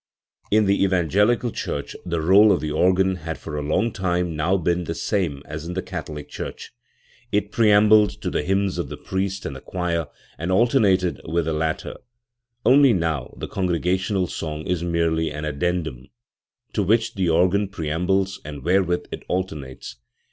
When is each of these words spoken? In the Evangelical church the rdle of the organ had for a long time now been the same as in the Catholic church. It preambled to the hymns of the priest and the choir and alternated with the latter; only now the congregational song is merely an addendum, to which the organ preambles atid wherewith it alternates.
In 0.49 0.65
the 0.65 0.83
Evangelical 0.83 1.51
church 1.51 1.95
the 2.03 2.17
rdle 2.17 2.51
of 2.51 2.59
the 2.59 2.71
organ 2.71 3.17
had 3.17 3.37
for 3.37 3.55
a 3.55 3.61
long 3.61 3.91
time 3.93 4.35
now 4.35 4.57
been 4.57 4.85
the 4.85 4.95
same 4.95 5.43
as 5.45 5.67
in 5.67 5.75
the 5.75 5.81
Catholic 5.83 6.27
church. 6.27 6.71
It 7.31 7.51
preambled 7.51 8.09
to 8.21 8.31
the 8.31 8.41
hymns 8.41 8.79
of 8.79 8.89
the 8.89 8.97
priest 8.97 9.45
and 9.45 9.55
the 9.55 9.61
choir 9.61 10.07
and 10.39 10.51
alternated 10.51 11.21
with 11.25 11.45
the 11.45 11.53
latter; 11.53 11.97
only 12.65 12.93
now 12.93 13.31
the 13.37 13.47
congregational 13.47 14.25
song 14.25 14.63
is 14.65 14.83
merely 14.83 15.29
an 15.29 15.45
addendum, 15.45 16.07
to 16.73 16.81
which 16.81 17.13
the 17.13 17.29
organ 17.29 17.67
preambles 17.67 18.41
atid 18.43 18.63
wherewith 18.63 19.05
it 19.11 19.21
alternates. 19.27 19.97